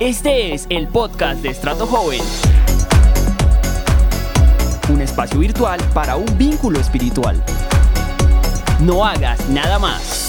[0.00, 2.20] Este es el podcast de Estrato Joven.
[4.92, 7.40] Un espacio virtual para un vínculo espiritual.
[8.80, 10.24] No hagas nada más.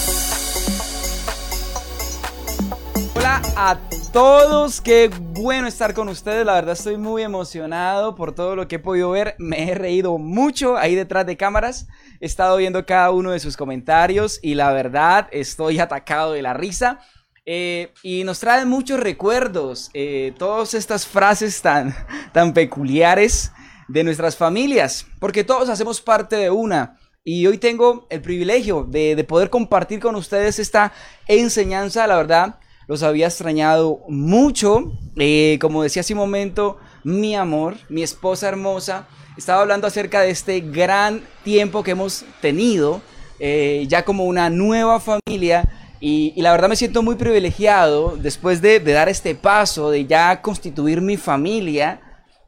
[3.16, 3.76] Hola a
[4.12, 6.46] todos, qué bueno estar con ustedes.
[6.46, 9.34] La verdad estoy muy emocionado por todo lo que he podido ver.
[9.40, 11.88] Me he reído mucho ahí detrás de cámaras.
[12.20, 16.54] He estado viendo cada uno de sus comentarios y la verdad estoy atacado de la
[16.54, 17.00] risa.
[17.48, 21.94] Eh, y nos trae muchos recuerdos, eh, todas estas frases tan,
[22.32, 23.52] tan peculiares
[23.86, 26.98] de nuestras familias, porque todos hacemos parte de una.
[27.22, 30.92] Y hoy tengo el privilegio de, poder compartir con ustedes esta
[31.28, 34.92] enseñanza, la verdad, los había extrañado mucho.
[35.16, 40.30] Eh, como decía hace un momento, mi amor, mi esposa hermosa, estaba hablando acerca de
[40.30, 43.02] este gran tiempo que hemos tenido,
[43.38, 45.68] ya como una nueva familia
[46.00, 51.00] y, la verdad me siento muy privilegiado después de, dar este paso, de ya constituir
[51.00, 52.00] mi familia,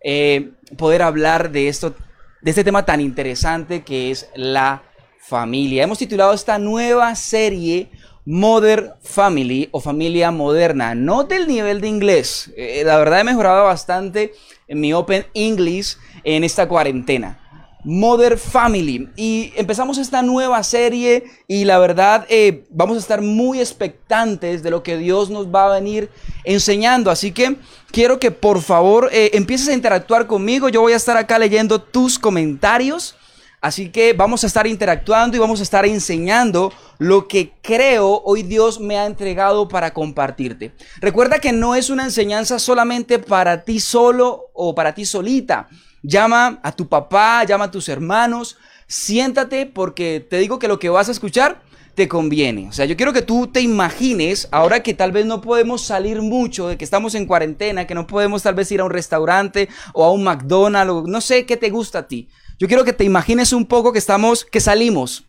[0.03, 1.95] eh, poder hablar de esto,
[2.43, 4.83] de este tema tan interesante que es la
[5.21, 5.85] familia.
[5.85, 7.91] Hemos titulado esta nueva serie
[8.25, 10.95] Modern Family o familia moderna.
[10.95, 12.53] No del nivel de inglés.
[12.59, 14.33] Eh, la verdad he mejorado bastante
[14.67, 17.48] en mi Open English en esta cuarentena.
[17.89, 19.09] Mother Family.
[19.17, 24.71] Y empezamos esta nueva serie y la verdad eh, vamos a estar muy expectantes de
[24.71, 26.11] lo que Dios nos va a venir
[26.45, 27.11] enseñando.
[27.11, 27.57] Así que
[27.91, 30.69] quiero que por favor eh, empieces a interactuar conmigo.
[30.69, 33.17] Yo voy a estar acá leyendo tus comentarios.
[33.63, 38.43] Así que vamos a estar interactuando y vamos a estar enseñando lo que creo hoy
[38.43, 40.73] Dios me ha entregado para compartirte.
[41.01, 45.69] Recuerda que no es una enseñanza solamente para ti solo o para ti solita
[46.03, 50.89] llama a tu papá, llama a tus hermanos, siéntate porque te digo que lo que
[50.89, 51.63] vas a escuchar
[51.95, 52.69] te conviene.
[52.69, 56.23] O sea, yo quiero que tú te imagines, ahora que tal vez no podemos salir
[56.23, 59.69] mucho, de que estamos en cuarentena, que no podemos tal vez ir a un restaurante
[59.93, 62.29] o a un McDonald's, no sé qué te gusta a ti.
[62.59, 65.28] Yo quiero que te imagines un poco que estamos, que salimos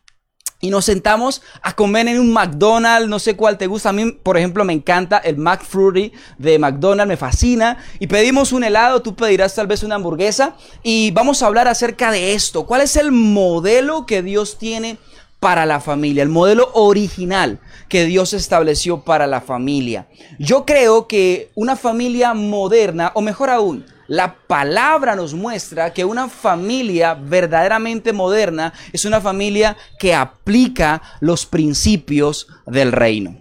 [0.62, 3.90] y nos sentamos a comer en un McDonald's, no sé cuál te gusta.
[3.90, 7.78] A mí, por ejemplo, me encanta el McFlurry de McDonald's, me fascina.
[8.00, 10.56] Y pedimos un helado, tú pedirás tal vez una hamburguesa.
[10.84, 12.66] Y vamos a hablar acerca de esto.
[12.66, 14.98] ¿Cuál es el modelo que Dios tiene
[15.40, 16.24] para la familia?
[16.24, 20.08] El modelo original que Dios estableció para la familia.
[20.40, 26.28] Yo creo que una familia moderna, o mejor aún, la palabra nos muestra que una
[26.28, 33.38] familia verdaderamente moderna es una familia que aplica los principios del reino.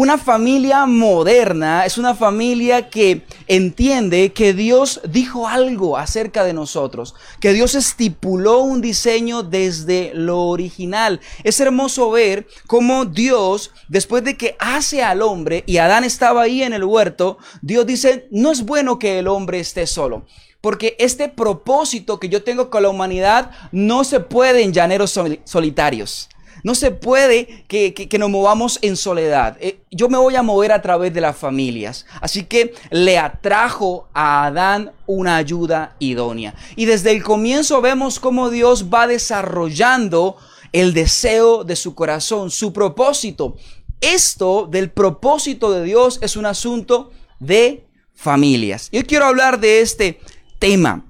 [0.00, 7.16] Una familia moderna es una familia que entiende que Dios dijo algo acerca de nosotros,
[7.40, 11.18] que Dios estipuló un diseño desde lo original.
[11.42, 16.62] Es hermoso ver cómo Dios, después de que hace al hombre y Adán estaba ahí
[16.62, 20.26] en el huerto, Dios dice, no es bueno que el hombre esté solo.
[20.60, 26.28] Porque este propósito que yo tengo con la humanidad no se puede en llaneros solitarios.
[26.62, 29.56] No se puede que, nos movamos en soledad.
[29.60, 32.06] Eh, yo me voy a mover a través de las familias.
[32.20, 36.54] Así que le atrajo a Adán una ayuda idónea.
[36.76, 40.36] Y desde el comienzo vemos cómo Dios va desarrollando
[40.72, 43.56] el deseo de su corazón, su propósito.
[44.00, 48.88] Esto del propósito de Dios es un asunto de familias.
[48.92, 50.20] Yo quiero hablar de este
[50.58, 51.04] tema.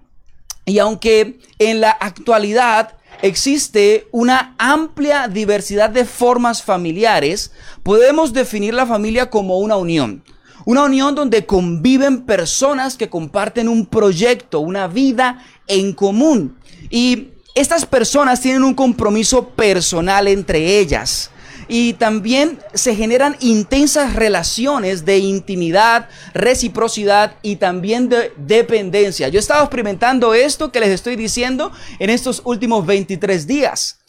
[0.65, 7.53] Y aunque en la actualidad existe una amplia diversidad de formas familiares,
[7.83, 10.23] podemos definir la familia como una unión.
[10.65, 16.57] Una unión donde conviven personas que comparten un proyecto, una vida en común.
[16.91, 21.31] Y estas personas tienen un compromiso personal entre ellas
[21.69, 29.29] y también se generan intensas relaciones de intimidad, reciprocidad y también de dependencia.
[29.29, 34.01] Yo he estado experimentando esto que les estoy diciendo en estos últimos 23 días.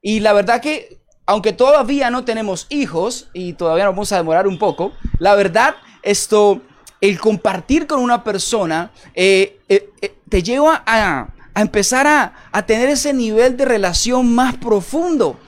[0.00, 4.46] Y la verdad que, aunque todavía no tenemos hijos y todavía nos vamos a demorar
[4.46, 6.62] un poco, la verdad, esto,
[7.00, 13.12] el compartir con una persona eh, eh, eh, te lleva a, empezar a tener ese
[13.12, 15.40] nivel de relación más profundo.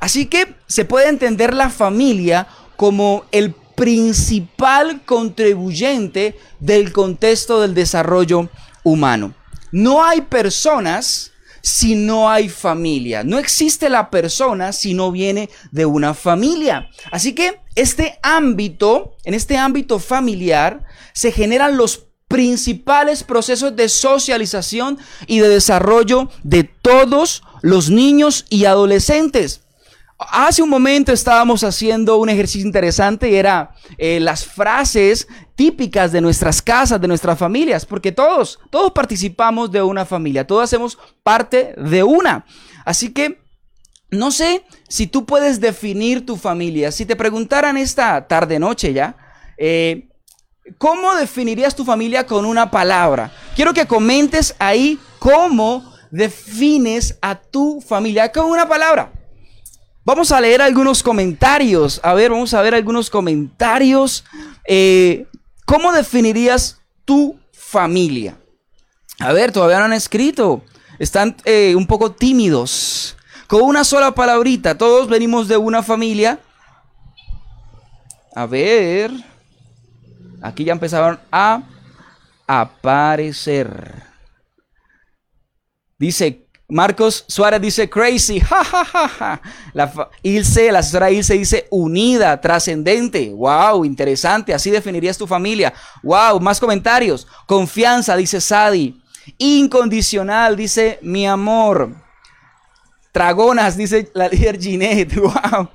[0.00, 8.48] Así que se puede entender la familia como el principal contribuyente del contexto del desarrollo
[8.82, 9.34] humano.
[9.72, 11.32] No hay personas
[11.62, 13.22] si no hay familia.
[13.22, 16.88] No existe la persona si no viene de una familia.
[17.12, 24.98] Así que este ámbito, en este ámbito familiar, se generan los principales procesos de socialización
[25.26, 29.62] y de desarrollo de todos los niños y adolescentes.
[30.28, 36.20] Hace un momento estábamos haciendo un ejercicio interesante y era eh, las frases típicas de
[36.20, 41.74] nuestras casas, de nuestras familias, porque todos, todos participamos de una familia, todos hacemos parte
[41.78, 42.44] de una.
[42.84, 43.40] Así que
[44.10, 46.92] no sé si tú puedes definir tu familia.
[46.92, 49.16] Si te preguntaran esta tarde noche ya,
[49.56, 50.10] eh,
[50.76, 53.32] ¿cómo definirías tu familia con una palabra?
[53.56, 59.12] Quiero que comentes ahí cómo defines a tu familia con una palabra.
[60.04, 62.00] Vamos a leer algunos comentarios.
[62.02, 64.24] A ver, vamos a ver algunos comentarios.
[64.66, 65.26] Eh,
[65.66, 68.38] ¿Cómo definirías tu familia?
[69.18, 70.64] A ver, todavía no han escrito.
[70.98, 73.16] Están eh, un poco tímidos.
[73.46, 74.76] Con una sola palabrita.
[74.78, 76.40] Todos venimos de una familia.
[78.34, 79.12] A ver.
[80.40, 81.62] Aquí ya empezaron a
[82.46, 84.02] aparecer.
[85.98, 89.42] Dice Marcos Suárez dice crazy, ja, ja, ja, ja.
[89.74, 93.32] La Ilse, la asesora Ilse dice unida, trascendente.
[93.34, 94.54] Wow, interesante.
[94.54, 95.72] Así definirías tu familia.
[96.02, 97.26] Wow, más comentarios.
[97.46, 99.00] Confianza, dice Sadi.
[99.38, 101.94] Incondicional, dice mi amor.
[103.12, 105.16] Dragonas, dice la líder Ginette.
[105.20, 105.68] Wow.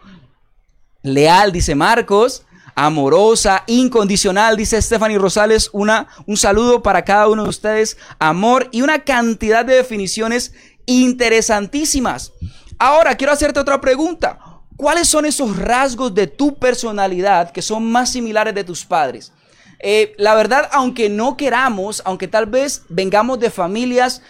[1.03, 2.45] Leal, dice Marcos
[2.75, 8.81] amorosa, incondicional, dice Stephanie Rosales, una, un saludo para cada uno de ustedes, amor y
[8.81, 10.53] una cantidad de definiciones
[10.85, 12.31] interesantísimas.
[12.77, 14.39] Ahora, quiero hacerte otra pregunta.
[14.77, 19.31] ¿Cuáles son esos rasgos de tu personalidad que son más similares de tus padres?
[19.79, 24.21] Eh, la verdad, aunque no queramos, aunque tal vez vengamos de familias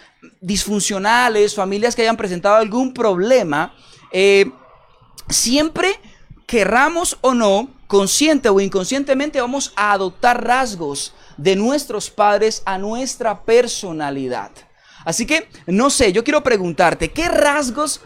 [0.41, 3.73] disfuncionales, familias que hayan presentado algún problema,
[4.11, 4.51] eh,
[5.29, 5.99] siempre
[6.45, 13.43] querramos o no, consciente o inconscientemente, vamos a adoptar rasgos de nuestros padres a nuestra
[13.43, 14.51] personalidad.
[15.05, 18.01] Así que, no sé, yo quiero preguntarte, ¿qué rasgos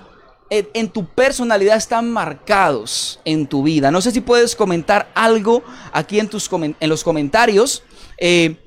[0.49, 3.89] en, tu personalidad están marcados en tu vida?
[3.89, 5.63] No sé si puedes comentar algo
[5.93, 7.83] aquí en, tus, en los comentarios.
[8.17, 8.57] Eh,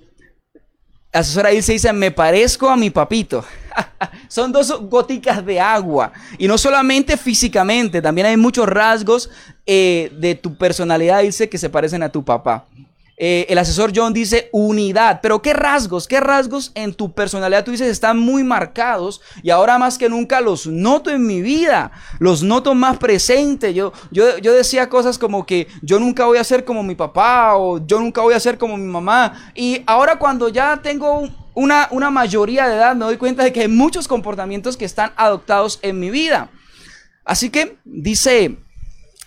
[1.12, 3.44] asesora ahí se dice, me parezco a mi papito.
[4.29, 6.12] Son dos goticas de agua.
[6.38, 9.28] Y no solamente físicamente, también hay muchos rasgos
[9.67, 12.64] eh, de tu personalidad, dice, que se parecen a tu papá.
[13.19, 16.09] Eh, el asesor John dice unidad, pero ¿qué rasgos?
[16.09, 20.41] ¿Qué rasgos en tu personalidad tú dices están muy marcados y ahora más que nunca
[20.41, 23.75] los noto en mi vida, los noto más presente.
[23.75, 27.56] Yo, yo, yo decía cosas como que yo nunca voy a ser como mi papá
[27.56, 31.88] o yo nunca voy a ser como mi mamá y ahora cuando ya tengo una,
[31.91, 35.79] una mayoría de edad me doy cuenta de que hay muchos comportamientos que están adoptados
[35.82, 36.50] en mi vida.
[37.25, 38.56] Así que dice,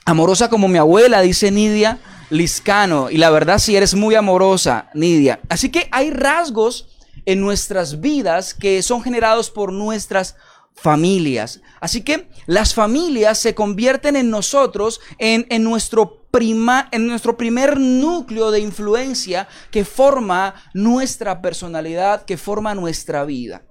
[0.05, 1.99] amorosa como mi abuela, dice Nidia,
[2.29, 3.09] Liscano.
[3.09, 5.39] Y la verdad, si eres muy amorosa, Nidia.
[5.49, 6.87] Así que hay rasgos
[7.25, 10.35] en nuestras vidas que son generados por nuestras
[10.75, 11.61] familias.
[11.79, 17.79] Así que las familias se convierten en nosotros, en, en nuestro prima, en nuestro primer
[17.79, 23.63] núcleo de influencia que forma nuestra personalidad, que forma nuestra vida.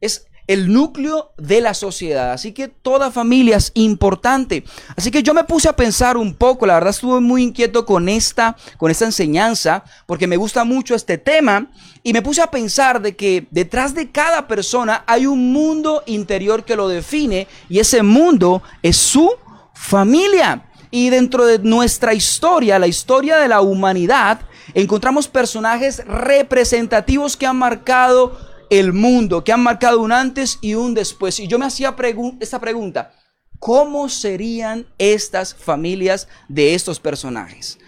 [0.00, 2.32] Es el núcleo de la sociedad.
[2.32, 4.64] Así que toda familia es importante.
[4.96, 8.08] Así que yo me puse a pensar un poco, la verdad estuve muy inquieto con
[8.08, 11.70] esta, con esta enseñanza, porque me gusta mucho este tema.
[12.02, 16.64] Y me puse a pensar de que detrás de cada persona hay un mundo interior
[16.64, 19.30] que lo define y ese mundo es su
[19.74, 20.64] familia.
[20.90, 24.40] Y dentro de nuestra historia, la historia de la humanidad,
[24.72, 28.38] encontramos personajes representativos que han marcado
[28.70, 31.40] el mundo, que han marcado un antes y un después.
[31.40, 31.94] Y yo me hacía
[32.40, 33.12] esta pregunta,
[33.58, 37.78] ¿cómo serían estas familias de estos personajes?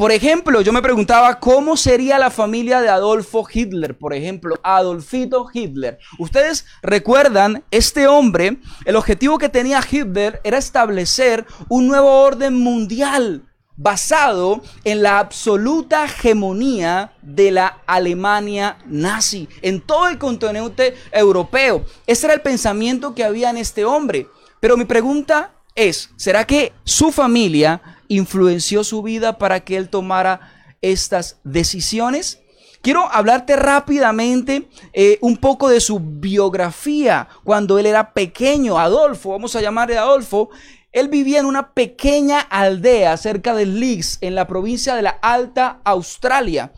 [0.00, 5.46] Por ejemplo, yo me preguntaba cómo sería la familia de Adolfo Hitler, por ejemplo, Adolfito
[5.52, 5.98] Hitler.
[6.18, 8.56] Ustedes recuerdan, este hombre,
[8.86, 13.49] el objetivo que tenía Hitler era establecer un nuevo orden mundial
[13.80, 21.86] basado en la absoluta hegemonía de la Alemania nazi en todo el continente europeo.
[22.06, 24.28] Ese era el pensamiento que había en este hombre.
[24.60, 30.76] Pero mi pregunta es, ¿será que su familia influenció su vida para que él tomara
[30.82, 32.40] estas decisiones?
[32.82, 39.56] Quiero hablarte rápidamente eh, un poco de su biografía cuando él era pequeño, Adolfo, vamos
[39.56, 40.50] a llamarle Adolfo.
[40.92, 45.78] Él vivía en una pequeña aldea cerca de Leeds, en la provincia de la Alta
[45.84, 46.72] Australia,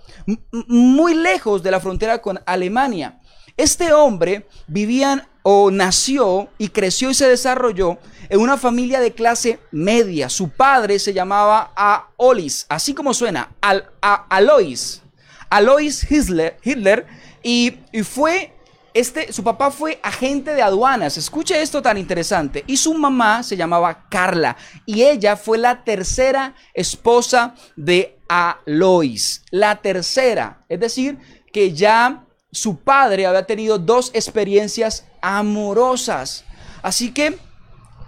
[0.49, 3.21] muy lejos de la frontera con Alemania.
[3.57, 9.59] Este hombre vivía o nació y creció y se desarrolló en una familia de clase
[9.71, 10.29] media.
[10.29, 15.03] Su padre se llamaba Aolis, así como suena, Al, Alois.
[15.51, 17.07] Alois Hitler,
[17.43, 18.55] y fue
[18.95, 21.17] este, su papá fue agente de aduanas.
[21.17, 22.65] Escuche esto tan interesante.
[22.67, 24.57] Y su mamá se llamaba Carla.
[24.87, 29.43] Y ella fue la tercera esposa de Alois.
[29.51, 30.65] La tercera.
[30.69, 31.19] Es decir,
[31.53, 36.45] que ya su padre había tenido dos experiencias amorosas.
[36.83, 37.39] Así que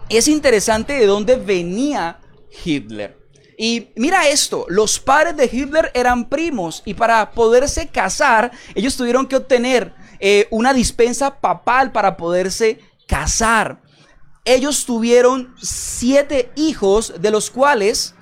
[0.09, 2.21] es interesante de dónde venía
[2.65, 3.25] Hitler.
[3.57, 9.27] Y mira esto, los padres de Hitler eran primos y para poderse casar, ellos tuvieron
[9.27, 9.95] que obtener
[10.27, 13.83] eh, una dispensa papal para poderse casar.
[14.47, 18.15] Ellos tuvieron siete hijos, de los cuales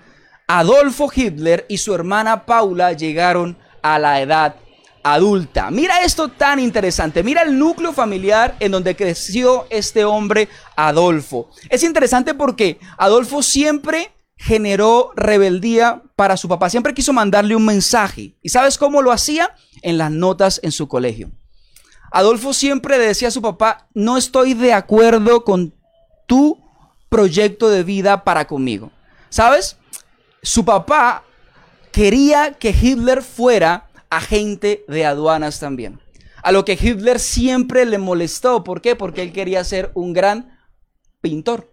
[0.49, 4.56] Adolfo Hitler y su hermana Paula llegaron a la edad
[5.04, 5.71] adulta.
[5.71, 7.23] Mira esto tan interesante.
[7.23, 11.50] Mira el núcleo familiar en donde creció este hombre Adolfo.
[11.68, 16.68] Es interesante porque Adolfo siempre generó rebeldía para su papá.
[16.68, 18.35] Siempre quiso mandarle un mensaje.
[18.42, 19.54] ¿Y sabes cómo lo hacía?
[19.82, 21.30] En las notas en su colegio.
[22.12, 25.75] Adolfo siempre le decía a su papá, no estoy de acuerdo con
[26.26, 26.62] tu
[27.09, 28.90] proyecto de vida para conmigo.
[29.31, 29.76] ¿Sabes?
[30.42, 31.25] Su papá
[31.90, 36.00] quería que Hitler fuera agente de aduanas también.
[36.42, 38.62] A lo que Hitler siempre le molestó.
[38.64, 38.97] ¿Por qué?
[38.97, 40.59] Porque él quería ser un gran
[41.21, 41.73] pintor.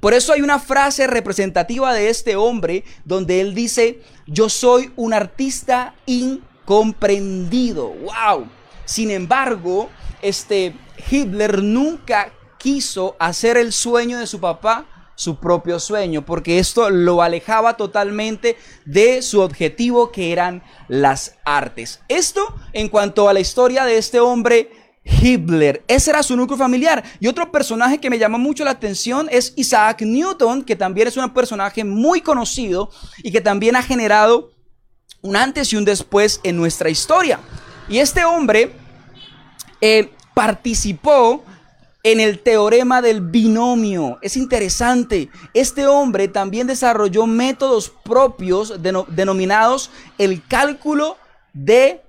[0.00, 5.14] Por eso hay una frase representativa de este hombre donde él dice, yo soy un
[5.14, 7.88] artista incomprendido.
[7.88, 8.48] ¡Wow!
[8.86, 9.90] Sin embargo,
[10.22, 10.74] este
[11.10, 17.22] Hitler nunca quiso hacer el sueño de su papá su propio sueño, porque esto lo
[17.22, 22.00] alejaba totalmente de su objetivo que eran las artes.
[22.08, 24.70] Esto en cuanto a la historia de este hombre
[25.04, 25.84] Hitler.
[25.88, 27.02] Ese era su núcleo familiar.
[27.20, 31.16] Y otro personaje que me llama mucho la atención es Isaac Newton, que también es
[31.16, 32.90] un personaje muy conocido
[33.22, 34.50] y que también ha generado
[35.22, 37.40] un antes y un después en nuestra historia.
[37.88, 38.72] Y este hombre
[39.80, 41.44] eh, participó
[42.02, 44.18] en el teorema del binomio.
[44.22, 45.28] Es interesante.
[45.54, 51.16] Este hombre también desarrolló métodos propios denominados el cálculo
[51.52, 52.02] de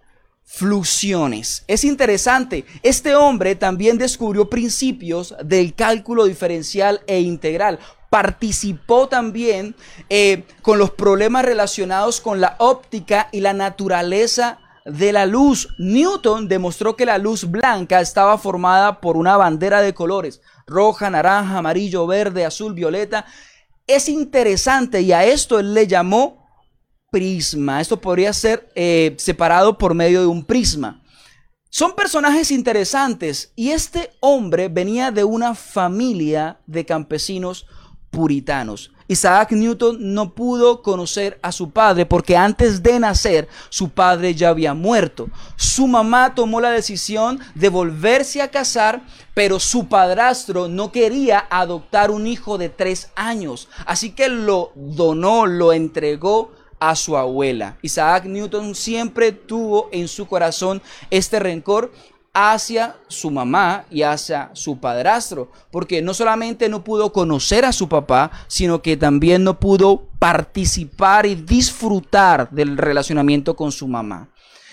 [0.45, 1.63] fluxiones.
[1.67, 2.65] Es interesante.
[2.83, 7.79] Este hombre también descubrió principios del cálculo diferencial e integral.
[8.09, 9.75] Participó también
[10.09, 15.69] eh, con los problemas relacionados con la óptica y la naturaleza de la luz.
[15.77, 21.57] Newton demostró que la luz blanca estaba formada por una bandera de colores, roja, naranja,
[21.57, 23.25] amarillo, verde, azul, violeta.
[23.85, 26.45] Es interesante y a esto él le llamó
[27.11, 27.81] prisma.
[27.81, 31.03] Esto podría ser eh, separado por medio de un prisma.
[31.69, 37.67] Son personajes interesantes y este hombre venía de una familia de campesinos
[38.09, 38.91] puritanos.
[39.07, 44.49] Isaac Newton no pudo conocer a su padre porque antes de nacer su padre ya
[44.49, 45.29] había muerto.
[45.55, 52.11] Su mamá tomó la decisión de volverse a casar, pero su padrastro no quería adoptar
[52.11, 53.69] un hijo de tres años.
[53.85, 57.77] Así que lo donó, lo entregó a su abuela.
[57.81, 61.91] Isaac Newton siempre tuvo en su corazón este rencor
[62.39, 67.89] hacia su mamá y hacia su padrastro, porque no solamente no pudo conocer a su
[67.89, 74.29] papá, sino que también no pudo participar y disfrutar del relacionamiento con su mamá.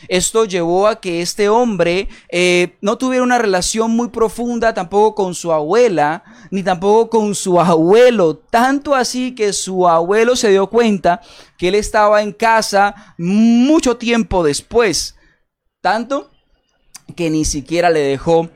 [0.08, 5.34] Esto llevó a que este hombre eh, no tuviera una relación muy profunda tampoco con
[5.34, 8.36] su abuela, ni tampoco con su abuelo.
[8.36, 11.22] Tanto así que su abuelo se dio cuenta
[11.56, 15.16] que él estaba en casa mucho tiempo después.
[15.80, 16.33] Tanto
[17.14, 18.50] que ni siquiera le dejó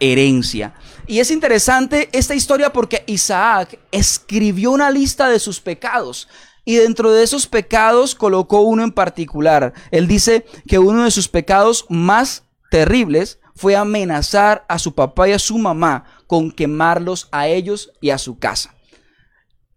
[0.00, 0.74] herencia.
[1.06, 6.28] Y es interesante esta historia porque Isaac escribió una lista de sus pecados.
[6.64, 9.74] Y dentro de esos pecados colocó uno en particular.
[9.90, 15.32] Él dice que uno de sus pecados más terribles fue amenazar a su papá y
[15.32, 18.74] a su mamá con quemarlos a ellos y a su casa.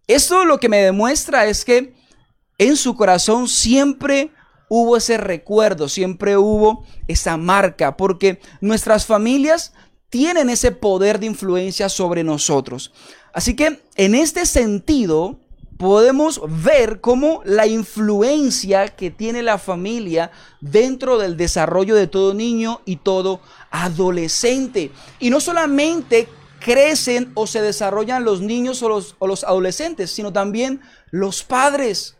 [0.06, 1.94] Esto lo que me demuestra es que
[2.56, 4.32] en su corazón siempre
[4.68, 9.72] hubo ese recuerdo, siempre hubo esa marca, porque nuestras familias
[10.10, 12.92] tienen ese poder de influencia sobre nosotros.
[13.32, 15.38] Así que en este sentido,
[15.78, 22.82] podemos ver cómo la influencia que tiene la familia dentro del desarrollo de todo niño
[22.84, 24.90] y todo adolescente.
[25.20, 26.28] Y no solamente
[26.60, 32.16] crecen o se desarrollan los niños o los, o los adolescentes, sino también los padres.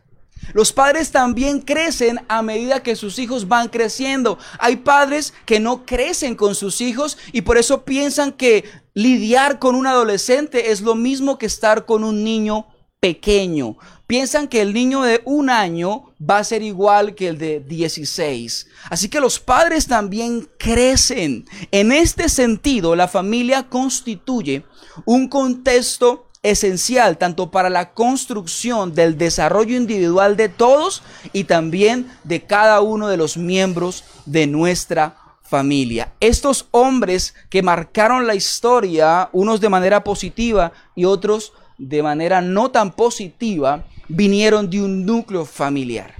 [0.52, 4.38] Los padres también crecen a medida que sus hijos van creciendo.
[4.58, 8.64] Hay padres que no crecen con sus hijos y por eso piensan que
[8.94, 12.66] lidiar con un adolescente es lo mismo que estar con un niño
[13.00, 13.76] pequeño.
[14.06, 18.66] Piensan que el niño de un año va a ser igual que el de 16.
[18.88, 21.46] Así que los padres también crecen.
[21.70, 24.64] En este sentido, la familia constituye
[25.04, 31.02] un contexto esencial tanto para la construcción del desarrollo individual de todos
[31.32, 36.12] y también de cada uno de los miembros de nuestra familia.
[36.20, 42.70] Estos hombres que marcaron la historia, unos de manera positiva y otros de manera no
[42.70, 46.14] tan positiva, vinieron de un núcleo familiar.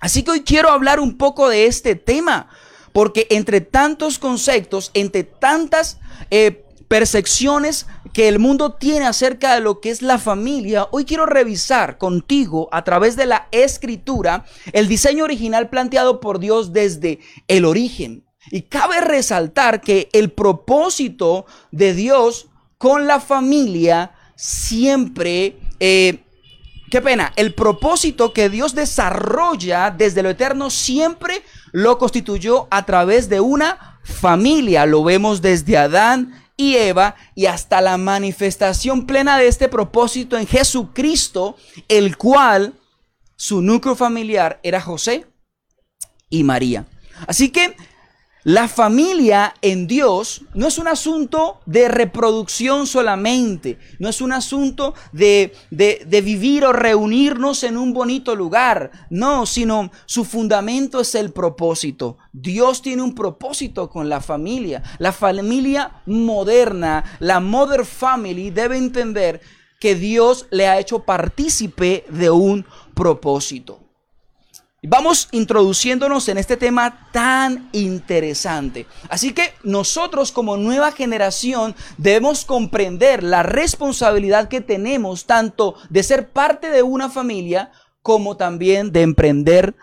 [0.00, 2.48] Así que hoy quiero hablar un poco de este tema,
[2.92, 5.98] porque entre tantos conceptos, entre tantas
[6.30, 11.26] eh, percepciones que el mundo tiene acerca de lo que es la familia, hoy quiero
[11.26, 17.18] revisar contigo a través de la escritura el diseño original planteado por Dios desde
[17.48, 18.24] el origen.
[18.52, 22.46] Y cabe resaltar que el propósito de Dios
[22.78, 26.22] con la familia siempre, eh,
[26.92, 31.42] qué pena, el propósito que Dios desarrolla desde lo eterno siempre
[31.72, 34.86] lo constituyó a través de una familia.
[34.86, 40.46] Lo vemos desde Adán y Eva y hasta la manifestación plena de este propósito en
[40.46, 41.56] Jesucristo,
[41.88, 42.74] el cual
[43.36, 45.26] su núcleo familiar era José
[46.30, 46.86] y María.
[47.26, 47.76] Así que
[48.44, 54.94] la familia en Dios no es un asunto de reproducción solamente, no es un asunto
[55.12, 61.32] de, de, vivir o reunirnos en un bonito lugar, no, sino su fundamento es el
[61.32, 62.18] propósito.
[62.34, 64.82] Dios tiene un propósito con la familia.
[64.98, 69.40] La familia moderna, la Mother Family, debe entender
[69.80, 73.83] que Dios le ha hecho partícipe de un propósito.
[74.86, 78.86] Vamos introduciéndonos en este tema tan interesante.
[79.08, 86.28] Así que nosotros como nueva generación debemos comprender la responsabilidad que tenemos tanto de ser
[86.28, 87.72] parte de una familia
[88.02, 89.74] como también de emprender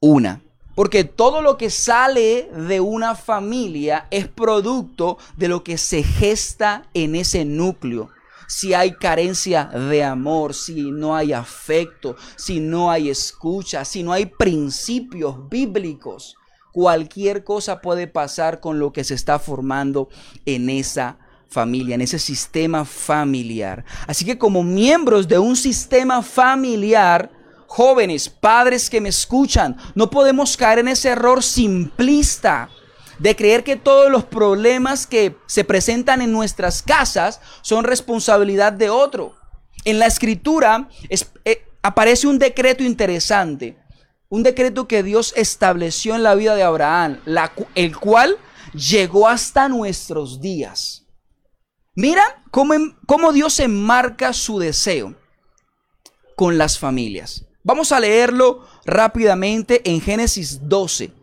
[0.00, 0.40] una.
[0.74, 6.84] Porque todo lo que sale de una familia es producto de lo que se gesta
[6.94, 8.08] en ese núcleo
[8.50, 14.12] si hay carencia de amor, si no hay afecto, si no hay escucha, si no
[14.12, 16.34] hay principios bíblicos,
[16.72, 20.08] cualquier cosa puede pasar con lo que se está formando
[20.46, 21.16] en esa
[21.48, 23.84] familia, en ese sistema familiar.
[24.08, 27.30] Así que como miembros de un sistema familiar,
[27.68, 32.68] jóvenes, padres que me escuchan, no podemos caer en ese error simplista
[33.20, 38.88] de creer que todos los problemas que se presentan en nuestras casas son responsabilidad de
[38.90, 39.36] otro.
[39.84, 40.88] En la escritura
[41.44, 43.78] eh, aparece un decreto interesante,
[44.30, 47.20] un decreto que Dios estableció en la vida de Abraham,
[47.74, 48.38] el cual
[48.72, 51.06] llegó hasta nuestros días.
[51.94, 52.74] Mira cómo,
[53.06, 55.14] cómo Dios enmarca su deseo
[56.36, 57.44] con las familias.
[57.62, 61.19] Vamos a leerlo rápidamente en Génesis 12.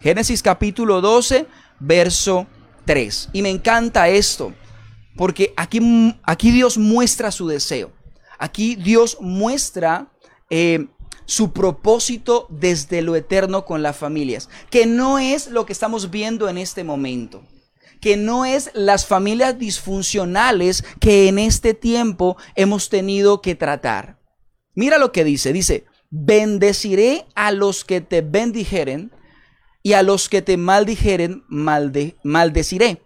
[0.00, 1.46] Génesis capítulo 12,
[1.78, 2.46] verso
[2.86, 3.28] 3.
[3.34, 4.54] Y me encanta esto,
[5.16, 5.80] porque aquí,
[6.22, 7.92] aquí Dios muestra su deseo.
[8.38, 10.10] Aquí Dios muestra
[10.48, 10.86] eh,
[11.26, 16.48] su propósito desde lo eterno con las familias, que no es lo que estamos viendo
[16.48, 17.42] en este momento
[18.00, 24.18] que no es las familias disfuncionales que en este tiempo hemos tenido que tratar.
[24.74, 29.12] Mira lo que dice, dice, bendeciré a los que te bendijeren
[29.82, 33.02] y a los que te maldijeren maldeciré.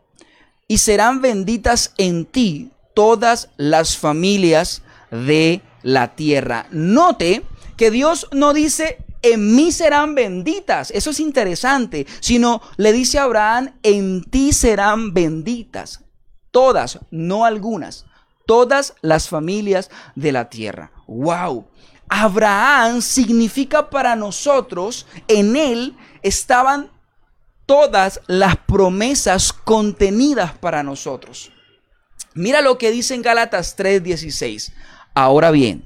[0.67, 6.67] Y serán benditas en ti todas las familias de la tierra.
[6.71, 7.43] Note
[7.77, 10.91] que Dios no dice en mí serán benditas.
[10.91, 12.07] Eso es interesante.
[12.21, 16.01] Sino le dice a Abraham, en ti serán benditas.
[16.51, 18.05] Todas, no algunas.
[18.47, 20.93] Todas las familias de la tierra.
[21.07, 21.67] ¡Wow!
[22.09, 26.91] Abraham significa para nosotros, en él estaban
[27.67, 31.51] todas las promesas contenidas para nosotros.
[32.35, 34.73] Mira lo que dice en Gálatas 3:16.
[35.15, 35.85] Ahora bien,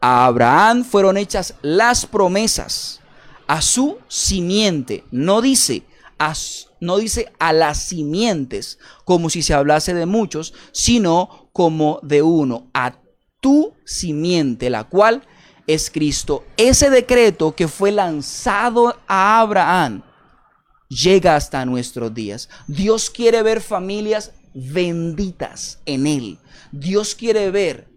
[0.00, 3.00] a Abraham fueron hechas las promesas
[3.46, 5.04] a su simiente.
[5.10, 5.84] No dice
[6.18, 6.34] a,
[6.80, 12.70] no dice a las simientes como si se hablase de muchos, sino como de uno,
[12.74, 12.94] a
[13.40, 15.22] tu simiente, la cual
[15.66, 16.44] es Cristo.
[16.56, 20.02] Ese decreto que fue lanzado a Abraham
[20.88, 22.48] llega hasta nuestros días.
[22.66, 26.38] Dios quiere ver familias benditas en Él.
[26.72, 27.88] Dios quiere ver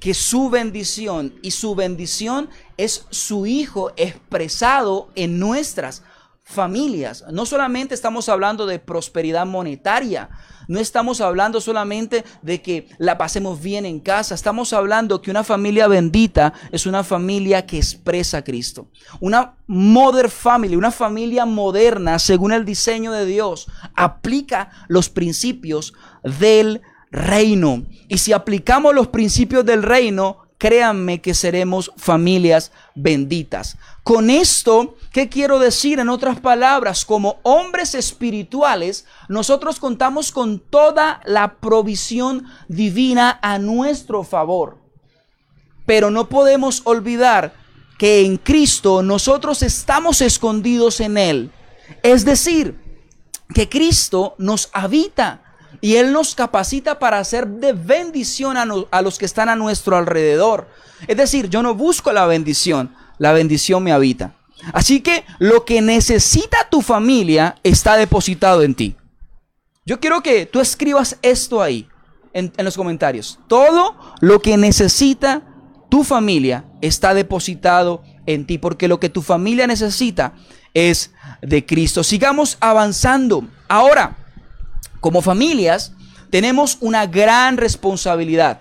[0.00, 6.02] que su bendición y su bendición es su Hijo expresado en nuestras
[6.42, 7.24] familias.
[7.30, 10.28] No solamente estamos hablando de prosperidad monetaria,
[10.72, 15.44] no estamos hablando solamente de que la pasemos bien en casa, estamos hablando que una
[15.44, 18.88] familia bendita es una familia que expresa a Cristo.
[19.20, 25.92] Una mother family, una familia moderna según el diseño de Dios, aplica los principios
[26.40, 26.80] del
[27.10, 27.84] reino.
[28.08, 33.76] Y si aplicamos los principios del reino, créanme que seremos familias benditas.
[34.04, 35.98] Con esto, ¿qué quiero decir?
[35.98, 44.22] En otras palabras, como hombres espirituales, nosotros contamos con toda la provisión divina a nuestro
[44.22, 44.78] favor.
[45.84, 47.54] Pero no podemos olvidar
[47.98, 51.50] que en Cristo nosotros estamos escondidos en Él.
[52.04, 52.78] Es decir,
[53.52, 55.42] que Cristo nos habita
[55.82, 60.68] y Él nos capacita para hacer de bendición a, los que están a nuestro alrededor.
[61.08, 64.36] Es decir, yo no busco la bendición, la bendición me habita.
[64.72, 68.94] Así que lo que necesita tu familia está depositado en ti.
[69.84, 71.88] Yo quiero que tú escribas esto ahí,
[72.32, 73.40] en, en, los comentarios.
[73.48, 75.42] Todo lo que necesita
[75.90, 80.34] tu familia está depositado en ti, porque lo que tu familia necesita
[80.74, 81.10] es
[81.42, 82.04] de Cristo.
[82.04, 83.48] Sigamos avanzando.
[83.66, 84.21] Ahora,
[85.02, 85.92] como familias
[86.30, 88.60] tenemos una gran responsabilidad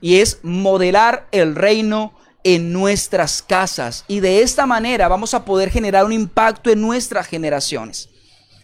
[0.00, 5.70] y es modelar el reino en nuestras casas y de esta manera vamos a poder
[5.70, 8.08] generar un impacto en nuestras generaciones.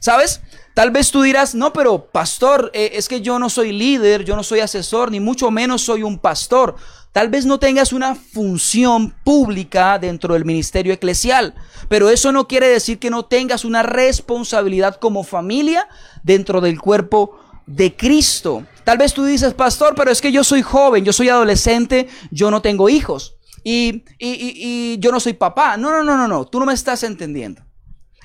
[0.01, 0.41] ¿Sabes?
[0.75, 4.37] Tal vez tú dirás, no, pero pastor, eh, es que yo no soy líder, yo
[4.37, 6.77] no soy asesor, ni mucho menos soy un pastor.
[7.19, 11.53] Tal vez no tengas una función pública dentro del ministerio eclesial,
[11.89, 15.89] pero eso no quiere decir que no tengas una responsabilidad como familia
[16.23, 18.65] dentro del cuerpo de Cristo.
[18.85, 22.53] Tal vez tú dices, pastor, pero es que yo soy joven, yo soy adolescente, yo
[22.53, 25.77] no tengo hijos y, y yo no soy papá.
[25.77, 27.63] No, no, no, no, no, tú no me estás entendiendo.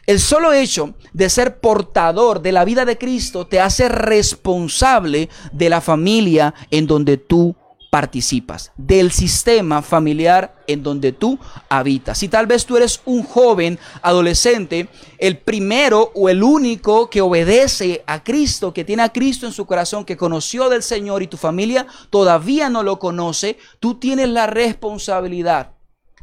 [0.05, 5.69] El solo hecho de ser portador de la vida de Cristo te hace responsable de
[5.71, 7.55] la familia en donde tú
[7.93, 11.37] participas, del sistema familiar en donde tú
[11.69, 12.17] habitas.
[12.17, 14.87] Si tal vez tú eres un joven, adolescente,
[15.19, 19.67] el primero o el único que obedece a Cristo, que tiene a Cristo en su
[19.67, 24.47] corazón, que conoció del Señor y tu familia todavía no lo conoce, tú tienes la
[24.47, 25.73] responsabilidad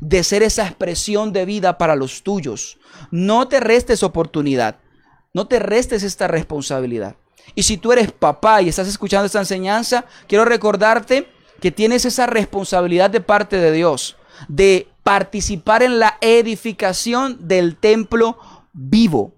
[0.00, 2.78] de ser esa expresión de vida para los tuyos.
[3.12, 4.78] No te restes oportunidad,
[5.32, 7.14] no te restes esta responsabilidad.
[7.54, 12.26] Y si tú eres papá y estás escuchando esta enseñanza, quiero recordarte que tienes esa
[12.26, 14.16] responsabilidad de parte de Dios
[14.48, 18.38] de participar en la edificación del templo
[18.72, 19.34] vivo,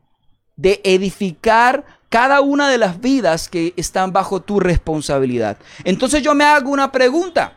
[0.57, 5.57] de edificar cada una de las vidas que están bajo tu responsabilidad.
[5.85, 7.57] Entonces yo me hago una pregunta.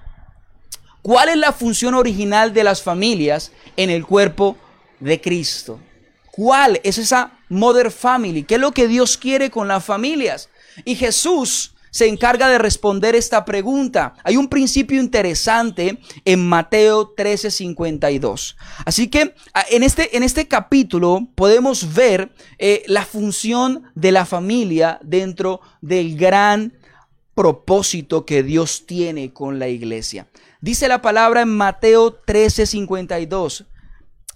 [1.01, 4.57] ¿Cuál es la función original de las familias en el cuerpo
[4.99, 5.79] de Cristo?
[6.31, 8.43] ¿Cuál es esa mother family?
[8.43, 10.49] ¿Qué es lo que Dios quiere con las familias?
[10.83, 14.15] Y Jesús se encarga de responder esta pregunta.
[14.25, 18.57] Hay un principio interesante en Mateo 13:52.
[18.85, 19.33] Así que
[19.71, 26.17] en este, en este capítulo podemos ver eh, la función de la familia dentro del
[26.17, 26.73] gran
[27.33, 30.27] propósito que Dios tiene con la iglesia.
[30.59, 33.67] Dice la palabra en Mateo 13:52.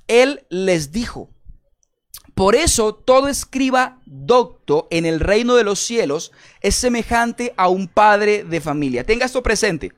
[0.08, 1.30] Él les dijo,
[2.40, 7.90] por eso todo escriba docto en el reino de los cielos es semejante a un
[7.90, 9.04] padre de familia.
[9.04, 9.92] Tenga esto presente.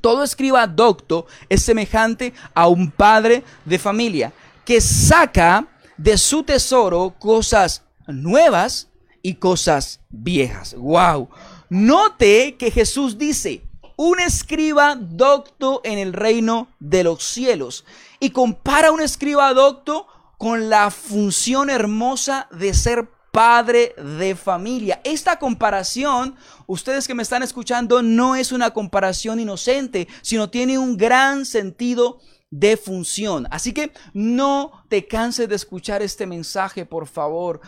[0.00, 4.32] Todo escriba docto es semejante a un padre de familia
[4.64, 5.68] que saca
[5.98, 8.88] de su tesoro cosas nuevas
[9.20, 10.74] y cosas viejas.
[10.74, 11.28] Wow.
[11.68, 13.62] Note que Jesús dice,
[13.96, 17.84] un escriba docto en el reino de los cielos
[18.20, 20.06] y compara un escriba docto
[20.38, 25.00] con la función hermosa de ser padre de familia.
[25.04, 30.96] Esta comparación, ustedes que me están escuchando, no es una comparación inocente, sino tiene un
[30.96, 32.18] gran sentido
[32.50, 33.46] de función.
[33.50, 37.60] Así que no te canses de escuchar este mensaje, por favor.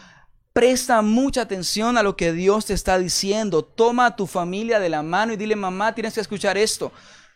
[0.54, 3.62] Presta mucha atención a lo que Dios te está diciendo.
[3.62, 6.92] Toma a tu familia de la mano y dile, mamá, tienes que escuchar esto.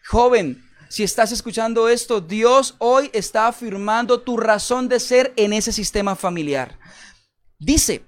[0.09, 5.73] Joven, si estás escuchando esto, Dios hoy está afirmando tu razón de ser en ese
[5.73, 6.79] sistema familiar.
[7.59, 8.05] Dice,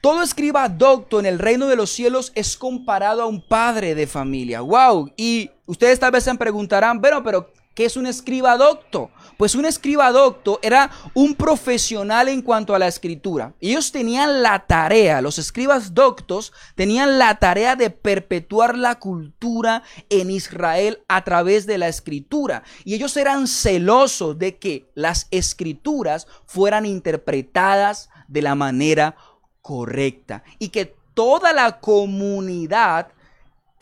[0.00, 4.08] todo escriba docto en el reino de los cielos es comparado a un padre de
[4.08, 4.60] familia.
[4.60, 5.12] Wow.
[5.16, 9.10] Y ustedes tal vez se preguntarán, bueno, pero ¿Qué es un escriba docto?
[9.42, 13.54] Pues un escriba docto era un profesional en cuanto a la escritura.
[13.60, 20.30] Ellos tenían la tarea, los escribas doctos tenían la tarea de perpetuar la cultura en
[20.30, 22.62] Israel a través de la escritura.
[22.84, 29.16] Y ellos eran celosos de que las escrituras fueran interpretadas de la manera
[29.60, 33.08] correcta y que toda la comunidad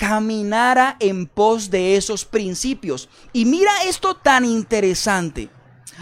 [0.00, 3.10] caminara en pos de esos principios.
[3.34, 5.50] Y mira esto tan interesante.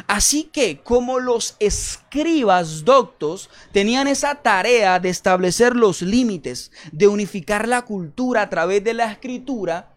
[0.06, 7.66] Así que como los escribas doctos tenían esa tarea de establecer los límites, de unificar
[7.66, 9.96] la cultura a través de la escritura,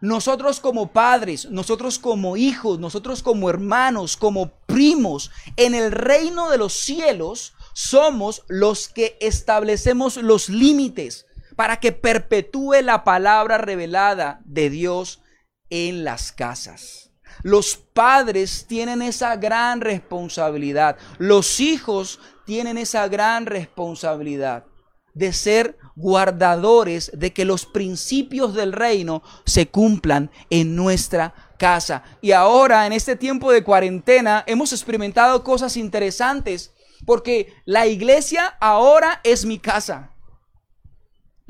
[0.00, 6.58] nosotros como padres, nosotros como hijos, nosotros como hermanos, como primos, en el reino de
[6.58, 11.26] los cielos, somos los que establecemos los límites
[11.60, 15.22] para que perpetúe la palabra revelada de Dios
[15.68, 17.12] en las casas.
[17.42, 20.96] Los padres tienen esa gran responsabilidad.
[21.18, 24.64] Los hijos tienen esa gran responsabilidad
[25.12, 32.04] de ser guardadores de que los principios del reino se cumplan en nuestra casa.
[32.22, 36.72] Y ahora, en este tiempo de cuarentena, hemos experimentado cosas interesantes
[37.04, 40.14] porque la iglesia ahora es mi casa.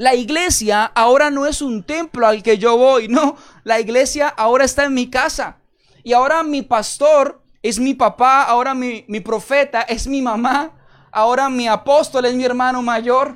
[0.01, 4.65] La iglesia ahora no es un templo al que yo voy, no, la iglesia ahora
[4.65, 5.59] está en mi casa.
[6.03, 10.73] Y ahora mi pastor es mi papá, ahora mi, profeta es mi mamá,
[11.13, 13.35] ahora mi apóstol es mi hermano mayor.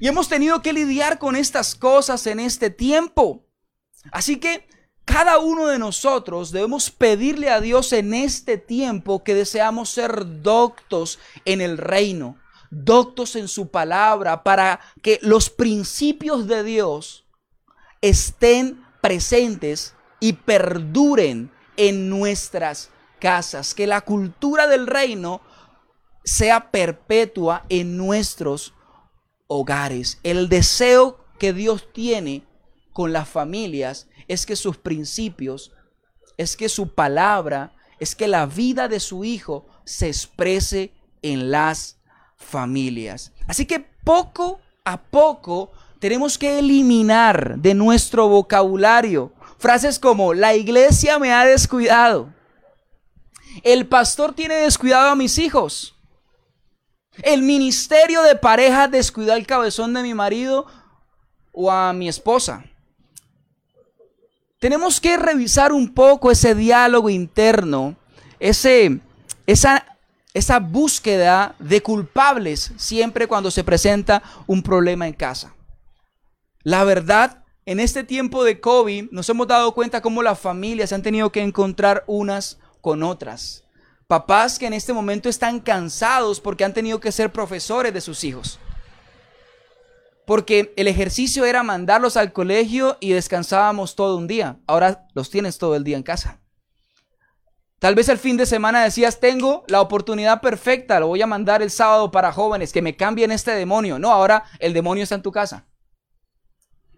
[0.00, 3.44] Y hemos tenido que lidiar con estas cosas en este tiempo.
[4.10, 4.66] Así que
[5.04, 11.18] cada uno de nosotros debemos pedirle a Dios en este tiempo que deseamos ser doctos
[11.44, 12.38] en el reino
[12.70, 17.26] doctos en su palabra, para que los principios de Dios
[18.00, 25.40] estén presentes y perduren en nuestras casas, que la cultura del reino
[26.24, 28.74] sea perpetua en nuestros
[29.46, 30.18] hogares.
[30.22, 32.44] El deseo que Dios tiene
[32.92, 35.72] con las familias es que sus principios,
[36.36, 41.95] es que su palabra, es que la vida de su hijo se exprese en las
[42.36, 43.32] familias.
[43.46, 51.18] Así que poco a poco tenemos que eliminar de nuestro vocabulario frases como la iglesia
[51.18, 52.32] me ha descuidado.
[53.62, 55.94] El pastor tiene descuidado a mis hijos.
[57.22, 60.66] El ministerio de pareja descuidó al cabezón de mi marido
[61.52, 62.64] o a mi esposa.
[64.58, 67.96] Tenemos que revisar un poco ese diálogo interno,
[68.38, 69.00] ese,
[69.46, 69.95] esa
[70.36, 75.54] esa búsqueda de culpables siempre cuando se presenta un problema en casa.
[76.62, 81.00] La verdad, en este tiempo de COVID nos hemos dado cuenta cómo las familias han
[81.00, 83.64] tenido que encontrar unas con otras.
[84.08, 88.22] Papás que en este momento están cansados porque han tenido que ser profesores de sus
[88.22, 88.58] hijos.
[90.26, 94.58] Porque el ejercicio era mandarlos al colegio y descansábamos todo un día.
[94.66, 96.40] Ahora los tienes todo el día en casa.
[97.78, 101.60] Tal vez el fin de semana decías, tengo la oportunidad perfecta, lo voy a mandar
[101.60, 103.98] el sábado para jóvenes, que me cambien este demonio.
[103.98, 105.66] No, ahora el demonio está en tu casa.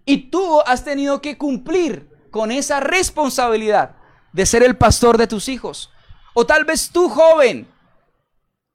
[0.04, 3.96] Y tú has tenido que cumplir con esa responsabilidad
[4.32, 5.90] de ser el pastor de tus hijos.
[6.32, 7.66] O tal vez tú, joven,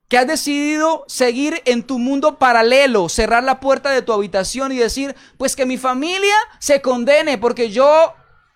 [0.09, 4.77] que has decidido seguir en tu mundo paralelo, cerrar la puerta de tu habitación y
[4.77, 8.13] decir, pues que mi familia se condene porque yo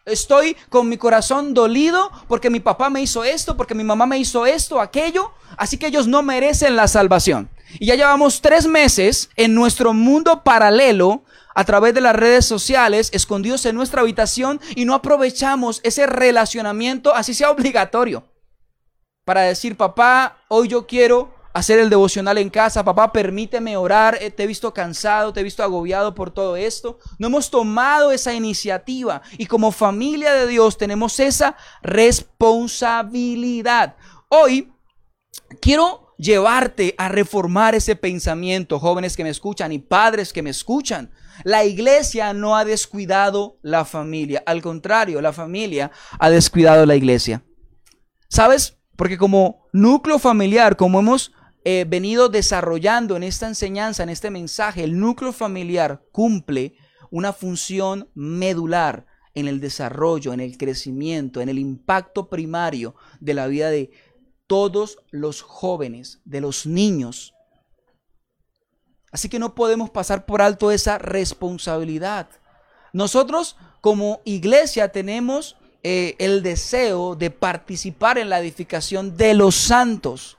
[0.07, 4.17] Estoy con mi corazón dolido porque mi papá me hizo esto, porque mi mamá me
[4.17, 5.33] hizo esto, aquello.
[5.57, 7.49] Así que ellos no merecen la salvación.
[7.77, 13.09] Y ya llevamos tres meses en nuestro mundo paralelo a través de las redes sociales,
[13.13, 18.23] escondidos en nuestra habitación y no aprovechamos ese relacionamiento, así sea obligatorio,
[19.25, 22.85] para decir, papá, hoy yo quiero hacer el devocional en casa.
[22.85, 24.19] Papá, permíteme orar.
[24.21, 26.99] Eh, te he visto cansado, te he visto agobiado por todo esto.
[27.17, 33.95] No hemos tomado esa iniciativa y como familia de Dios tenemos esa responsabilidad.
[34.29, 34.71] Hoy
[35.59, 41.11] quiero llevarte a reformar ese pensamiento, jóvenes que me escuchan y padres que me escuchan.
[41.43, 45.89] La iglesia no ha descuidado la familia, al contrario, la familia
[46.19, 47.43] ha descuidado la iglesia.
[48.29, 48.77] ¿Sabes?
[48.95, 51.31] Porque como núcleo familiar, como hemos
[51.88, 56.75] Venido desarrollando en esta enseñanza, en este mensaje, el núcleo familiar cumple
[57.12, 63.47] una función medular en el desarrollo, en el crecimiento, en el impacto primario de la
[63.47, 63.91] vida de
[64.47, 67.34] todos los jóvenes, de los niños.
[69.12, 72.30] Así que no podemos pasar por alto esa responsabilidad.
[72.93, 80.37] Nosotros como iglesia tenemos eh, el deseo de participar en la edificación de los santos.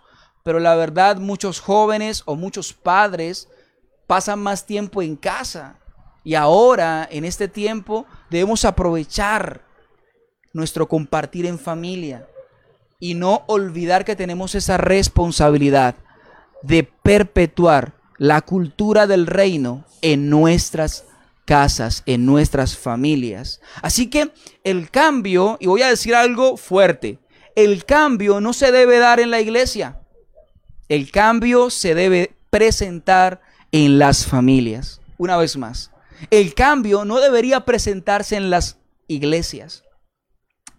[0.49, 3.49] Pero la verdad, muchos jóvenes o muchos padres
[4.07, 5.79] pasan más tiempo en casa.
[6.25, 9.61] Y ahora, en este tiempo, debemos aprovechar
[10.55, 12.27] nuestro compartir en familia
[12.99, 15.97] y no olvidar que tenemos esa responsabilidad
[16.63, 21.05] de perpetuar la cultura del reino en nuestras
[21.45, 23.61] casas, en nuestras familias.
[23.83, 24.33] Así que
[24.65, 27.19] el cambio, y voy a decir algo fuerte,
[27.55, 30.01] el cambio no se debe dar en la iglesia.
[30.88, 35.01] El cambio se debe presentar en las familias.
[35.18, 35.90] Una vez más,
[36.31, 39.85] el cambio no debería presentarse en las iglesias.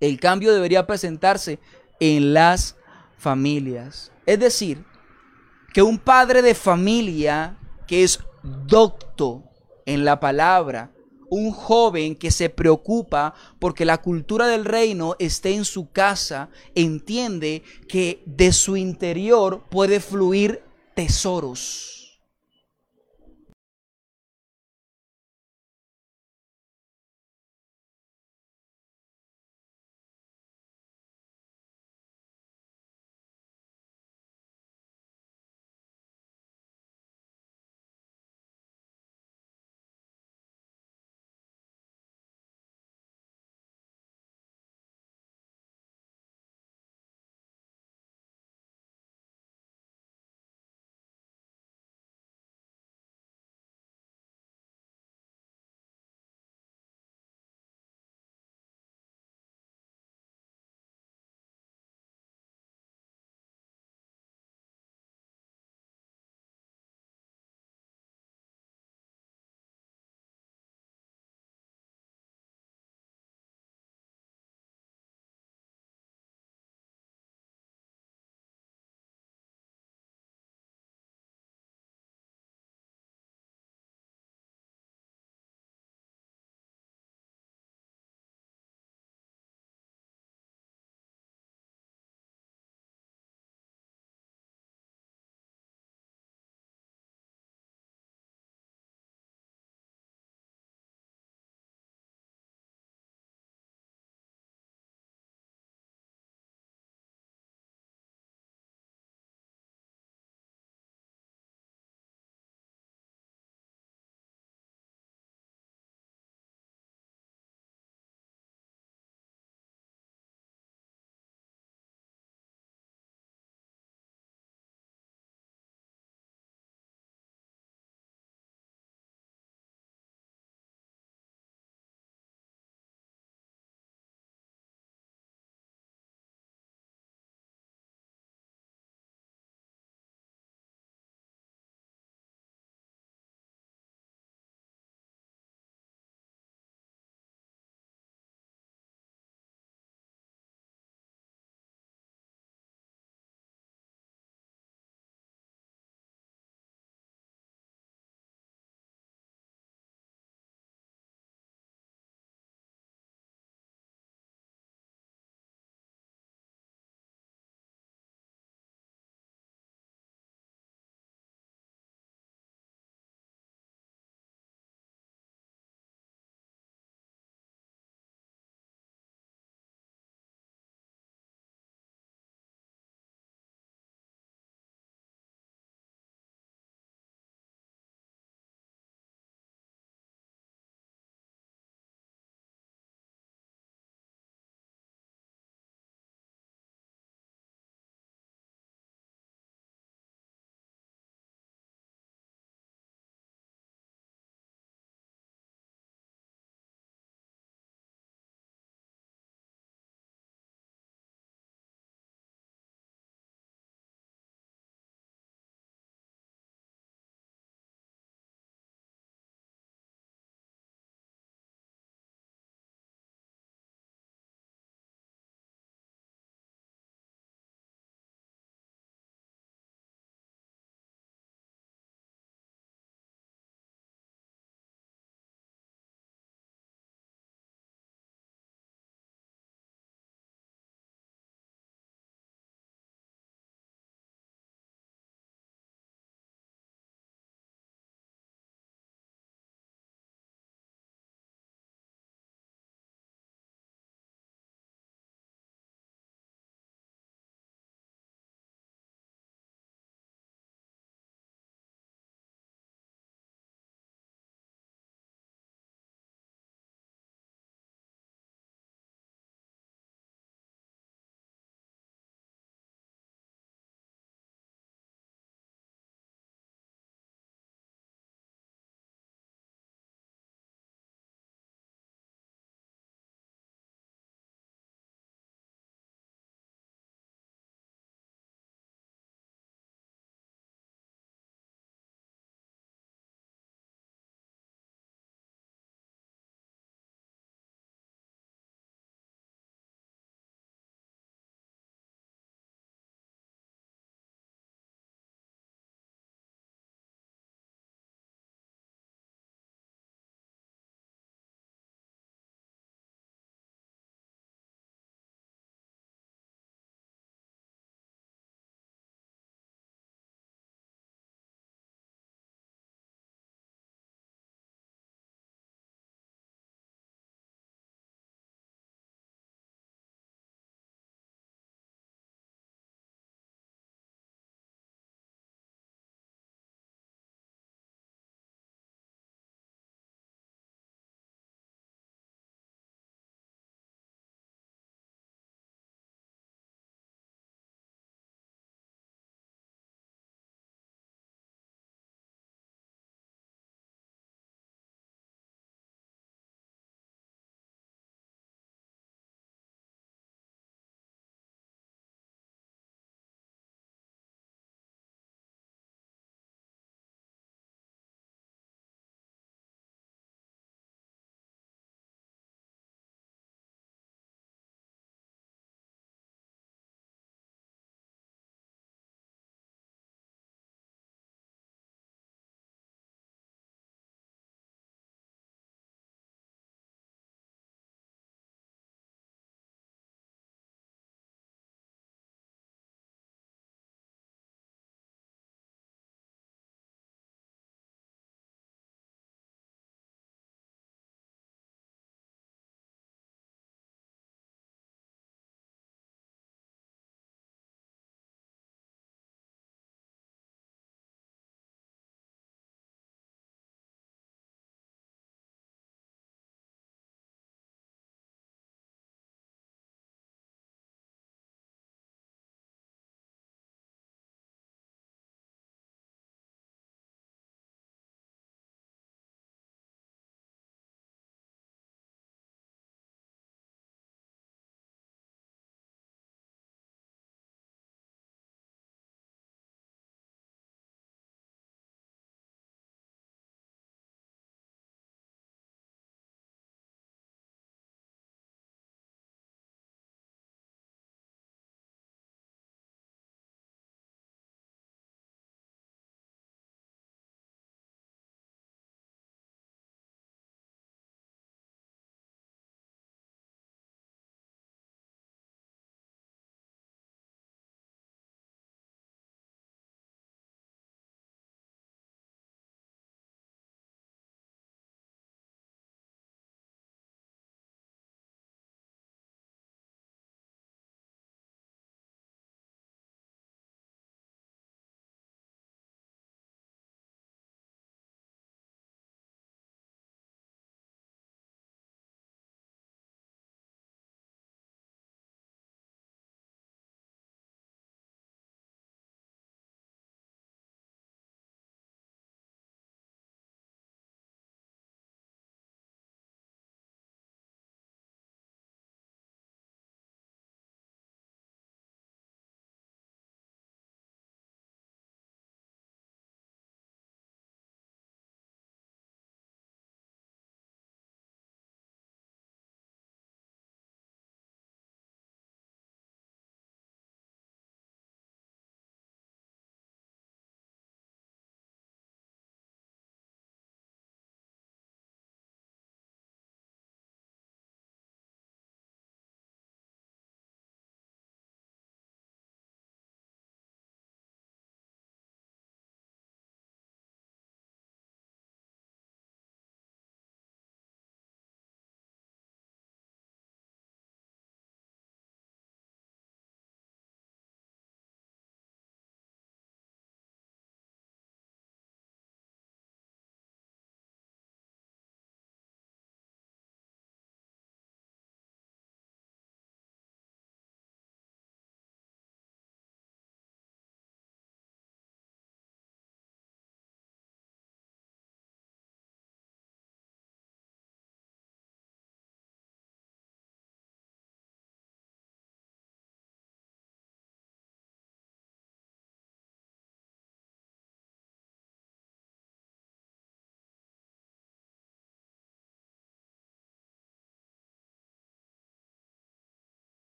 [0.00, 1.60] El cambio debería presentarse
[2.00, 2.76] en las
[3.16, 4.10] familias.
[4.26, 4.84] Es decir,
[5.72, 9.44] que un padre de familia que es docto
[9.86, 10.90] en la palabra,
[11.32, 17.62] un joven que se preocupa porque la cultura del reino esté en su casa, entiende
[17.88, 20.62] que de su interior puede fluir
[20.94, 22.01] tesoros